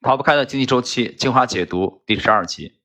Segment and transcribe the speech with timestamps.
[0.00, 2.80] 逃不开的经济周期精华解读第十二集。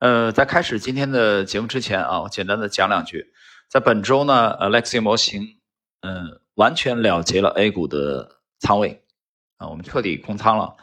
[0.00, 3.32] 呃，在开始今天的节目之前啊，我简单的讲两句。
[3.68, 5.60] 在本周呢，Alexi 模型
[6.00, 9.04] 嗯完全了结了 A 股的仓位
[9.58, 10.76] 啊，我们彻底空仓了。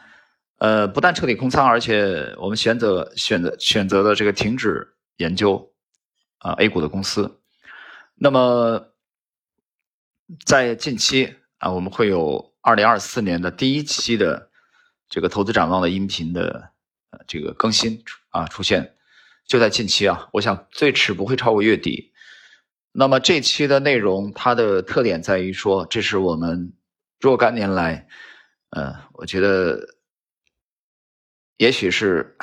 [0.56, 5.70] 呃，不但彻底空仓，而且我们选择选择选择的这个停止研究
[6.38, 7.42] 啊 A 股的公司。
[8.14, 8.94] 那么
[10.46, 14.48] 在近期啊，我们会有二零二四年的第一期的。
[15.10, 16.70] 这个投资展望的音频的
[17.10, 18.96] 呃这个更新啊出现
[19.44, 22.12] 就在近期啊，我想最迟不会超过月底。
[22.92, 26.72] 那么这期的内容它的特点在于说，这是我们
[27.20, 28.08] 若干年来，
[28.70, 29.96] 呃，我觉得
[31.56, 32.36] 也许是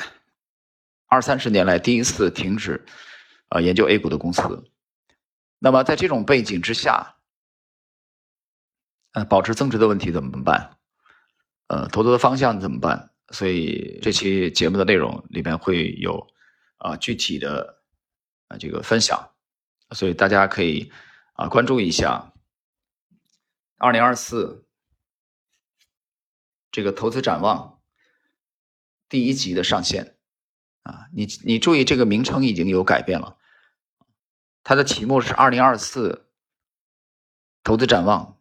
[1.08, 2.86] 二三十年来第一次停止
[3.50, 4.70] 啊研究 A 股的公司。
[5.60, 7.16] 那么在这种背景之下，
[9.14, 10.77] 呃，保持增值的问题怎么办？
[11.68, 13.12] 呃，投资的方向怎么办？
[13.30, 16.28] 所以这期节目的内容里边会有
[16.78, 17.82] 啊具体的
[18.48, 19.32] 啊这个分享，
[19.92, 20.90] 所以大家可以
[21.34, 22.32] 啊关注一下
[23.78, 24.66] 二零二四
[26.72, 27.82] 这个投资展望
[29.10, 30.16] 第一集的上线
[30.84, 33.38] 啊，你你注意这个名称已经有改变了，
[34.64, 36.30] 它的题目是二零二四
[37.62, 38.40] 投资展望，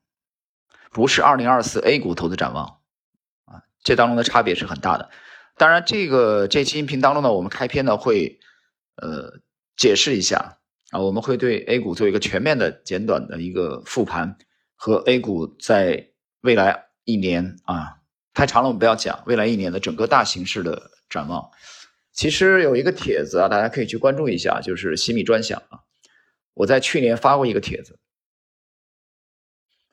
[0.93, 2.81] 不是二零二四 A 股投资展望。
[3.87, 5.09] 这当中的差别是很大的，
[5.57, 8.41] 当然，这个这期音频当中呢，我们开篇呢会，
[8.97, 9.33] 呃，
[9.77, 10.59] 解释一下
[10.91, 14.37] 啊，我们会对 A 股做一个全面的简短的一个复盘，
[14.75, 16.09] 和 A 股在
[16.41, 17.99] 未来一年啊，
[18.35, 21.49] 太长了我们不要讲，未来一年的整个大形势的展望。
[22.13, 25.79] 其实有一个帖子啊，大家可以去关注一下，就是西米专享啊，
[26.55, 28.01] 我在去年发过一个帖子。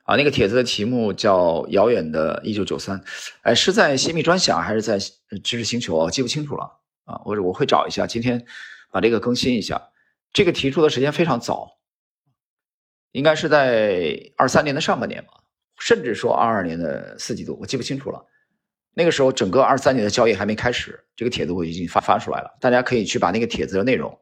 [0.04, 2.98] 啊，那个帖子的题目叫《遥远的一九九三》，
[3.42, 6.10] 哎，是在新密专享还是在知识星球啊？
[6.10, 6.64] 记不清楚了
[7.04, 8.44] 啊，我我会找一下，今天
[8.90, 9.80] 把这个更新一下。
[10.32, 11.78] 这个提出的时间非常早，
[13.12, 15.30] 应该是在二三年的上半年吧，
[15.78, 18.26] 甚至说二二年的四季度，我记不清楚了。
[18.92, 24.18] 那个时候整个二三年的交易还没开始，这个帖子我已经发发出来了，大家可以去把那个帖子的内容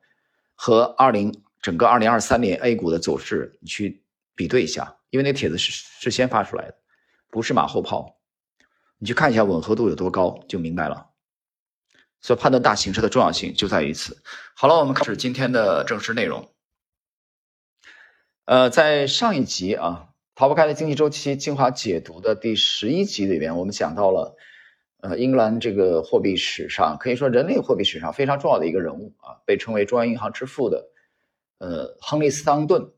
[0.54, 4.01] 和二零整个二零二三年 A 股的走势去
[4.34, 4.96] 比对一下。
[5.10, 6.74] 因为那帖子是是先发出来的，
[7.28, 8.18] 不是马后炮，
[8.96, 11.10] 你去看一下吻合度有多高就明白了。
[12.22, 14.22] 所以判断大形势的重要性就在于此。
[14.54, 16.48] 好了，我们开始今天的正式内容。
[18.46, 24.34] 呃，在上一集啊，逃不开的经济周期精华解读的第十一集里边，我们讲到了
[25.02, 30.88] 呃，英格兰这个货币史上可以说人类货币史上非常重要的一个人物啊，被称为中央银行之父的
[31.58, 32.90] 呃，亨利斯汤顿。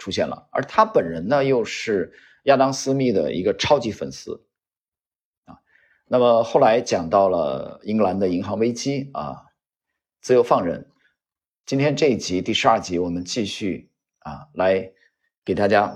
[0.00, 4.46] 出现了，而他本人呢，又是亚当斯密的一个超级粉丝
[5.44, 5.60] 啊。
[6.06, 9.44] 那么后来讲到了英格兰的银行危机啊，
[10.22, 10.90] 自由放任。
[11.66, 13.90] 今天这一集第十二集，我们继续
[14.20, 14.90] 啊，来
[15.44, 15.94] 给大家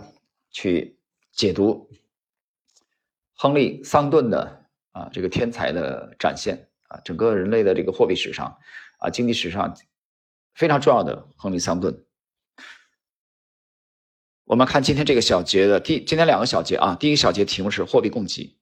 [0.50, 0.98] 去
[1.32, 1.88] 解读
[3.34, 8.58] 亨利桑顿的啊这个天才的展现啊，整个人类的这个货币史上
[8.98, 9.74] 啊，经济史上
[10.52, 12.04] 非常重要的亨利桑顿。
[14.46, 18.58] 我们看今天这个小节的第，今天两个小节啊，第一个小节题目是货币供给。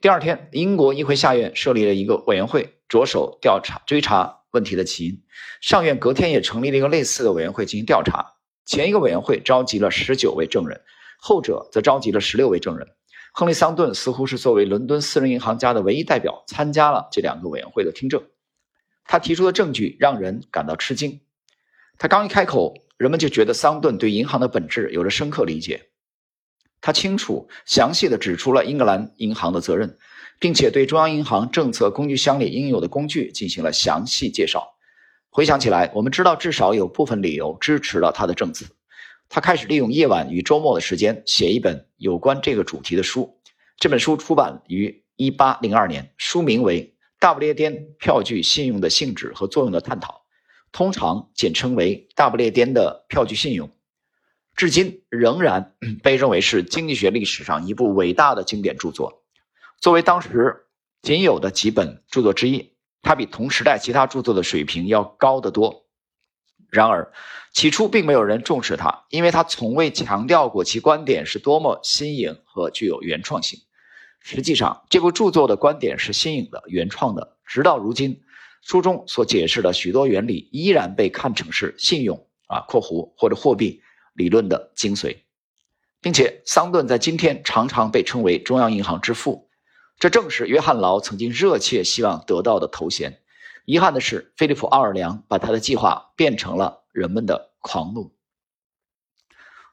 [0.00, 5.22] 第二天，英国议会下院设立了一个委员会，着手调查追查问题的起因。
[5.60, 8.34] 上院隔天也成立了一个类似的委员会进行调查。
[8.66, 10.80] 前一个委员会召集了十九位证人，
[11.20, 12.88] 后者则召集了十六位证人。
[13.32, 18.24] 亨利·桑顿似乎是作为伦敦私人银行家的唯一代表参加了这两个委员会的听证。
[19.04, 21.20] 他提出的证据让人感到吃惊。
[21.98, 22.74] 他刚一开口。
[23.02, 25.88] 人们就觉得桑顿对银行的本质有了深刻理解，
[26.80, 29.98] 他清楚详细的指出了英格兰银行的责任，
[30.38, 34.76] 并且对中央银行政策工具箱里应有的工具进行了详细介绍。
[35.30, 38.66] 回想起来，我们知道至少有部分理由支持了他的证词。
[39.28, 43.36] 他开始利用夜晚与周末的时间写一本有关这个主题的书。
[43.78, 46.84] 这本书出版于1802年，书名为
[47.18, 50.18] 《大不列颠票据信用的性质和作用的探讨》。
[50.72, 53.70] 通常简称为大不列颠的票据信用，
[54.56, 59.22] 至今仍然 被认为是经济学历史上一部伟大的经典著作。
[59.78, 60.64] 作为当时
[61.02, 62.72] 仅有的几本著作之一，
[63.02, 65.86] 它比同时代其他著作的水平要高得多。
[66.70, 67.12] 然而，
[67.52, 73.60] 起初并没有人重视它，因为它从未强调过其观点是多么新颖和具有原创性。
[74.20, 78.21] 实际上，这部著作的观点是新颖的、原创的，直到如今。
[78.62, 83.82] 书中所解释的许多原理依然被看成是信用啊（括弧或者货币
[84.14, 85.18] 理论）的精髓，
[86.00, 89.50] 并且桑顿在今天常常被称为中央银行之父。
[89.98, 93.20] 这正是约翰劳曾经热切希望得到的头衔。
[93.64, 98.12] 遗憾的是，菲利普·奥尔良把他的计划变成了人们的狂怒。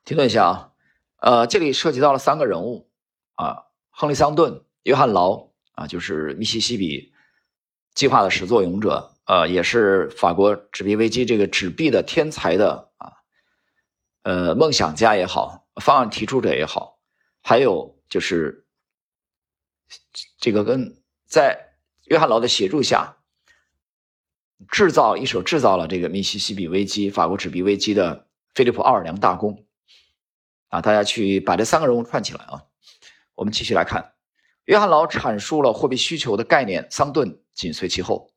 [0.06, 0.71] 停顿一下啊，
[1.18, 2.89] 呃，这里涉及到了三个人物
[3.35, 7.12] 啊，亨利·桑顿、约翰·劳啊，就是密西西比
[7.99, 13.11] 计划的始作俑者，呃，也是法国纸币危机这个纸币的天才的啊，
[14.21, 16.97] 呃，梦想家也好，方案提出者也好，
[17.41, 18.65] 还有就是
[20.37, 20.95] 这个跟
[21.27, 21.73] 在
[22.05, 23.17] 约翰·劳的协助下。
[24.69, 29.65] 制造一手制造了这个密西西比危机、法国纸币危机的菲利普·奥尔良大公，
[30.69, 32.63] 啊，大家去把这三个人物串起来啊。
[33.35, 34.13] 我们继续来看，
[34.69, 38.30] 约翰劳阐述了货币需求的概念，桑顿紧随其后，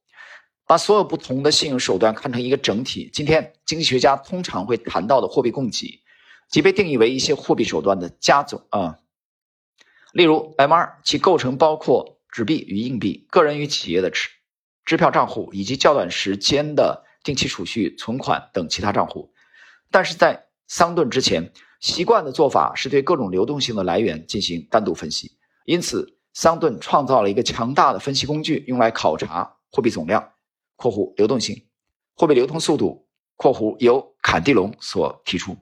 [0.67, 3.11] 把所有不同的信用手段看成一个整体。
[3.13, 6.01] 今天经济学家通常会谈到的货币供给，
[6.49, 8.99] 即被定义为一些货币手段的加总啊，
[10.15, 14.31] 例如 M2，其构成包括纸币与硬币、个人与企业的持。
[14.87, 19.31] 支票账户以及较短时间的定期储蓄、存款等其他账户，
[19.91, 25.37] 但是在桑顿之前，习惯的做法是对各种流动性的来源进行单独分析。
[25.67, 30.33] 因此，桑顿创造了一个强大的分析工具，用来考察货币总量
[30.77, 31.67] （括弧流动性）、
[32.17, 35.57] 货币流通速度（括弧由坎蒂隆所提出）。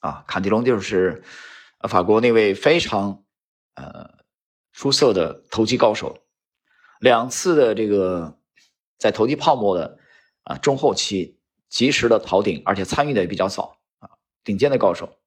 [0.00, 1.22] 啊，坎蒂隆就是
[1.88, 3.22] 法国那位非常
[3.74, 4.10] 呃
[4.72, 6.18] 出色的投机高手。
[7.00, 8.38] 两次的这个
[8.98, 9.98] 在投机泡沫的
[10.42, 11.38] 啊中后期
[11.68, 14.10] 及时的逃顶，而且参与的也比较早啊，
[14.44, 15.18] 顶尖的高手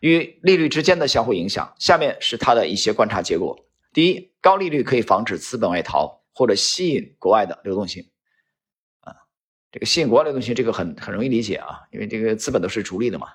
[0.00, 1.74] 与利率之间的相互影响。
[1.78, 3.63] 下面是他的一些观察结果：
[3.94, 8.10] 第一，高利率可以防止资本外逃或者吸引国外的流动性
[9.00, 9.14] 啊，
[9.70, 13.28] 这个吸引国外流动性这个很很容易理解啊，因为这个资本都是逐利的嘛。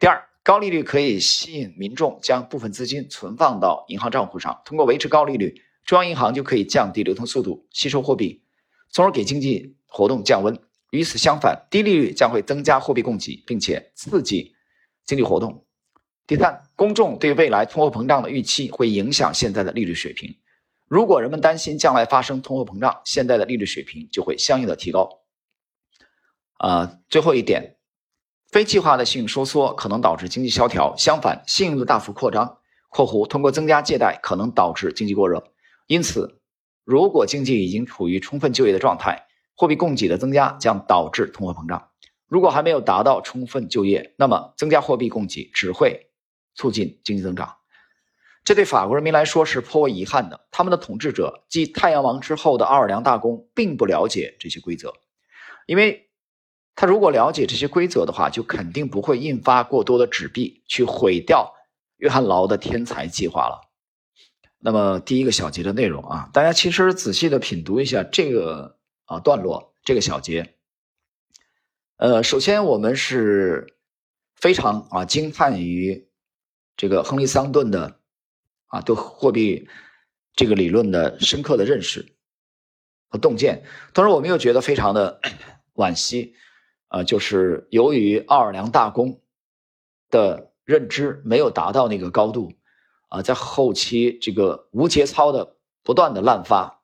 [0.00, 5.62] 第二，高利率可以吸引民众将部分资金存放到银行账户上，通过维持高利率。
[5.84, 8.42] 中央银行就可以降低流通速度，吸收货币，
[8.88, 10.58] 从而给经济活动降温。
[10.90, 14.56] 与此相反，低利率将会增加货币供给，并且刺激
[15.04, 15.63] 经济活动。
[16.26, 20.34] 第三，公众对未来通货膨胀的预期会影响现在的利率水平。
[20.88, 25.20] 如果人们担心将来发生通货膨胀，现在的利率水平就会相应的提高。
[26.56, 27.76] 啊，最后一点，
[28.48, 35.52] 非计划的信用收缩可能导致经济萧条，相反，信用的大幅扩张（括弧通过增加借贷可能导致经济过热）。
[35.88, 36.40] 因此，
[36.84, 41.90] 如果经济已经处于充分就业的状态，货币供给的增加将导致通货膨胀；
[42.28, 46.08] 如果还没有达到充分就业，那么增加货币供给只会
[46.54, 47.56] 促进经济增长。
[48.44, 50.46] 这对法国人民来说是颇为遗憾的。
[50.50, 54.92] 他们的统治者，继太阳王之后的奥尔良大公，并不了解这些规则，
[55.66, 56.10] 因为
[56.74, 61.54] 他如果了解这些规则的话，就肯定不会印发过多的纸币去毁掉
[61.96, 63.62] 约翰劳的天才计划了。
[64.58, 68.76] 那么第一个小节的内容啊，大家其实仔细的品读一下这个
[69.06, 70.54] 啊段落，这个小节。
[71.96, 73.76] 呃，首先我们是
[74.34, 76.08] 非常啊惊叹于
[76.76, 77.98] 这个亨利·桑顿的
[78.66, 79.68] 啊对货币
[80.34, 82.14] 这个理论的深刻的认识
[83.08, 85.20] 和洞见，同时我们又觉得非常的
[85.74, 86.34] 惋惜
[86.88, 89.20] 啊，就是由于奥尔良大公
[90.10, 92.52] 的认知没有达到那个高度。
[93.08, 95.54] 啊，在后期这个无节操的
[95.84, 96.80] 不断的滥发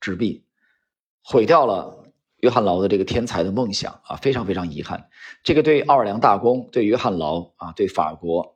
[0.00, 0.44] 纸币，
[1.22, 5.08] 毁掉了约翰劳的这个天才的梦想啊，非常非常遗憾。
[5.44, 8.53] 这个对奥尔良大公、对约翰劳啊、对法国，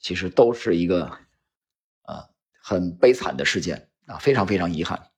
[0.00, 1.04] 其实都是一个
[2.02, 2.26] 啊
[2.62, 5.10] 很悲惨的事件啊，非常非常遗憾。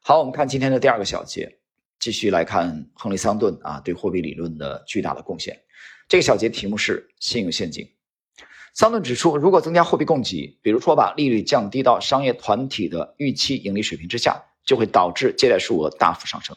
[0.00, 1.60] 好，我们看今天的第二个小节，
[1.98, 5.58] 继续来看亨利·桑顿啊对货币理论的巨大的贡献。
[6.08, 7.86] 这个小节题目是信用陷阱。
[8.74, 16.56] 桑顿指出，如果增加货币供给，比如说把利率降低到商业团体的预期盈利水平之下，就会导致借贷数额大幅上升。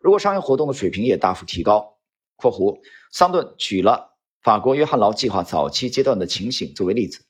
[0.00, 1.98] 如果商业活动的水平也大幅提高
[2.36, 2.80] （括弧
[3.12, 4.11] 桑顿举了
[4.42, 7.24] 法国约翰劳计划早期阶段的情形作为例子），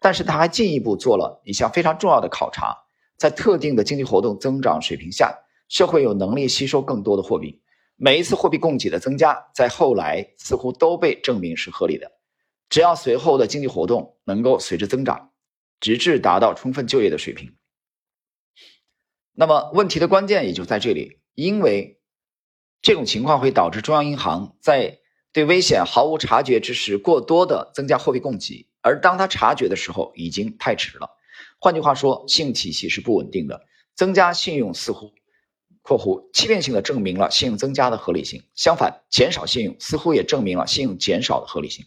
[0.00, 2.76] 但是他还进一步做了一项非常重要的考察：
[3.16, 5.34] 在特定的经济活动增长水平下，
[5.68, 7.62] 社会有能力吸收更多的货币。
[7.96, 12.12] 每一次货币供给的增加，在后来似乎都被证明是合理的。
[12.68, 15.32] 只要随后的经济活动能够随之增长，
[15.80, 17.56] 直至达到充分就业的水平，
[19.32, 21.18] 那么问题的关键也就在这里。
[21.34, 22.00] 因为
[22.82, 24.98] 这种情况会导致中央银行在
[25.38, 31.10] 对危险毫无察觉之时，过多的增加货币供给，而当他察觉的时候，已经太迟了。
[31.60, 33.64] 换句话说，信用体系是不稳定的。
[33.94, 35.12] 增加信用似乎
[35.80, 41.86] （括弧欺骗性的证明了信用增加的合理性），相反，减少信用似乎也证明了信用减少的合理性。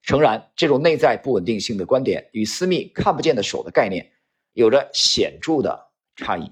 [0.00, 4.10] 诚然，这种内在不稳定性的观点与私密看不见的手的概念
[4.54, 6.50] 有着显著的差异。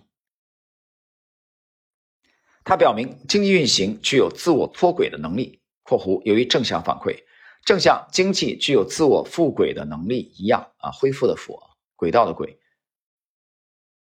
[2.65, 7.23] 它表明经济运行具有自我脱轨的能力（括弧由于正向反馈，
[7.64, 11.62] 正向经济具有自我复轨的能力一样啊，恢复的复，
[11.95, 12.59] 轨道的轨）。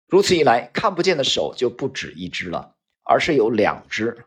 [0.07, 4.25] 如此一来，看不见的手就不止一只了，而是有两只。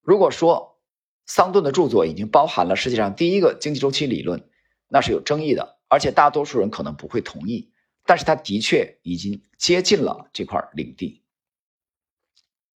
[0.00, 0.80] 如果说
[1.26, 4.48] 桑顿的著作已经包含了世界上第一个经济周期理论，
[4.88, 7.72] 那是有争议的，而且大多数人可能不会同意。
[8.06, 11.22] 但是他的确已经接近了这块领地。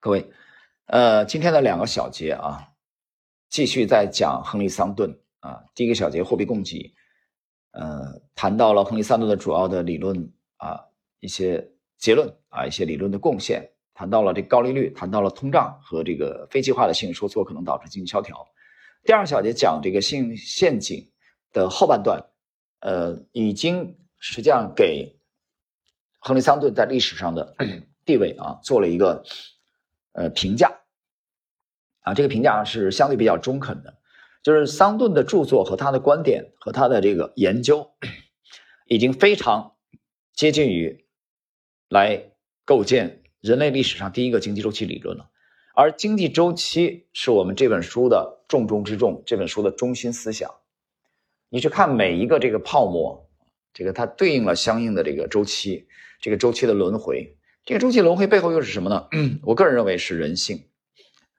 [0.01, 0.31] 各位，
[0.87, 2.74] 呃，今天的两个小节啊，
[3.55, 5.63] 继续在讲亨利·桑顿啊。
[5.77, 6.93] 第一个小节货币供给，
[7.71, 10.81] 呃，谈到了亨利·桑顿的主要的理论啊，
[11.21, 11.65] 一些
[11.97, 18.45] 结论啊，一些理论的贡献，谈到了这高利率，谈到了通胀和这个非计划的信用收缩可能导致经济萧条。
[19.05, 21.09] 第二小节讲这个信用陷阱
[21.53, 22.21] 的后半段，
[22.81, 25.17] 呃，已经实际上给。
[26.19, 27.55] 亨利·桑顿在历史上的
[28.05, 29.23] 地位啊，做了一个
[30.13, 30.73] 呃评价
[32.05, 33.99] 啊，这个评价是相对比较中肯的，
[34.43, 37.91] 就是桑顿的著作和他的观点和他的这个研究，
[38.87, 39.73] 已经非常
[40.33, 41.05] 接近于
[41.89, 42.33] 来
[42.65, 45.31] 构建人类历史上第一个经济周期理论了。
[45.75, 50.51] 而经济周期是我们这本书的重中之重，这本书的中心思想。
[51.49, 53.29] 你去看每一个这个泡沫，
[53.73, 55.89] 这个它对应了相应的这个周期。
[56.21, 59.09] 这个周期的轮回，这个周期轮回背后又是什么呢？
[59.43, 60.63] 我个人认为是人性，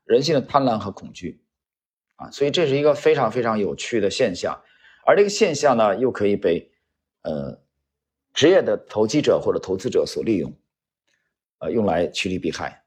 [0.06, 1.42] 人性的贪婪和恐惧，
[2.16, 4.64] 啊，所以这是一个非常非常有趣的现象，
[5.06, 6.72] 而这个现象呢，又可以被
[7.24, 7.60] 呃
[8.34, 10.54] 职业的投机者或者投资者所利用，
[11.58, 12.84] 呃，用来趋利避害。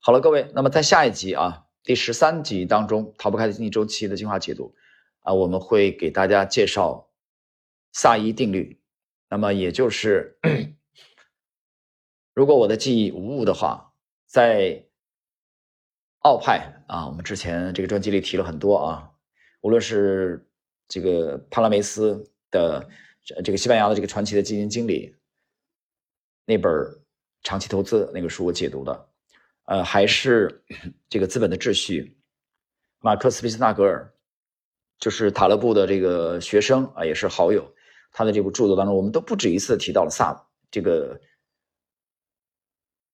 [0.00, 4.74] 好了，各位，那么在下一集啊，第十三集当中，逃不开的经济周期的进化解读
[5.20, 7.10] 啊，我们会给大家介绍
[7.92, 8.80] 萨伊定律。
[9.28, 10.38] 那么也就是，
[12.32, 13.92] 如果我的记忆无误的话，
[14.24, 14.86] 在
[16.20, 19.10] 奥派啊，我们之前这个专辑里提了很多啊，
[19.60, 20.46] 无论是
[20.88, 22.88] 这个帕拉梅斯的
[23.44, 25.14] 这个西班牙的这个传奇的基金经理
[26.44, 26.72] 那本
[27.42, 29.08] 长期投资那个书我解读的，
[29.64, 30.64] 呃，还是
[31.08, 32.18] 这个资本的秩序，
[32.98, 34.12] 马克思·皮斯纳格尔
[34.98, 37.74] 就是塔勒布的这个学生啊，也是好友。
[38.10, 41.20] 他的这部著作当中，我们都不止一次提到了萨这个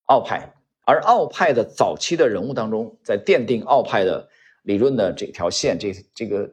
[0.05, 0.55] 奥派，
[0.87, 4.29] 而奥派的早期的人物当中，在奠定奥派的
[4.63, 6.51] 理论的这条线，这这个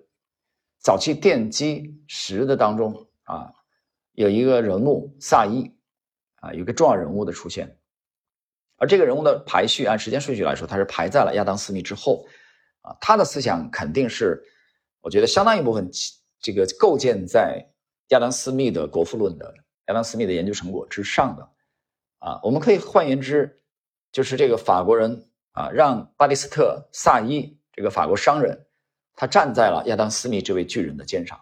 [0.80, 3.54] 早期奠基石的当中啊，
[4.14, 5.72] 有一个人物萨伊
[6.36, 7.78] 啊，有一个重要人物的出现，
[8.78, 12.26] 而这个人物的排序按时间顺序来说，他是排在了亚当斯密之后
[12.82, 14.44] 啊，他的思想肯定是
[15.02, 15.90] 我觉得相当一部分
[16.40, 17.68] 这个构建在。
[18.12, 19.54] 亚当·斯密的《国富论》的
[19.88, 21.50] 亚当·斯密的研究成果之上的，
[22.20, 23.61] 啊，我们可以换言之，
[24.12, 28.66] 就是这个法国人啊，让巴蒂斯特·萨伊这个法国商人，
[29.16, 31.40] 他站在了亚当·斯密这位巨人的肩上。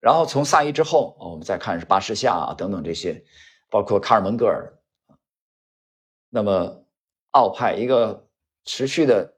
[0.00, 3.24] 然后从萨伊之后，我们再看是巴士夏啊等等这些，
[3.68, 4.78] 包括卡尔·蒙格尔。
[6.30, 6.86] 那么
[7.30, 8.28] 奥派一个
[8.64, 9.34] 持续的，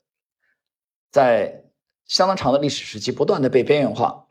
[1.11, 1.65] 在
[2.05, 4.29] 相当长的历史时期不断的被边缘化。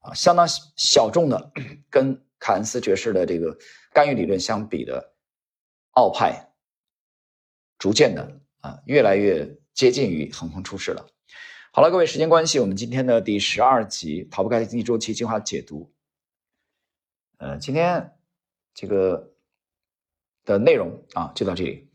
[0.00, 1.52] 啊，相当小众的，
[1.88, 3.56] 跟凯恩斯爵士的这个
[3.92, 5.12] 干预理论相比的
[5.92, 6.52] 奥派，
[7.78, 11.08] 逐渐的啊，越来越接近于横空出世了。
[11.72, 15.92] 好了，各位，时间关系，我们今天的第十二集逃不开经济周期进化解读，
[17.38, 18.16] 呃，今天
[18.74, 19.34] 这个
[20.44, 21.88] 的内容啊，就到这里。